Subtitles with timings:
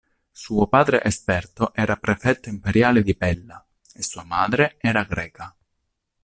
[0.31, 3.63] Suo padre Esperto era prefetto imperiale di Pella
[3.93, 5.55] e sua madre era greca.